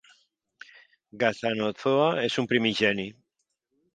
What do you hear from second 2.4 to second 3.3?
un Primigeni.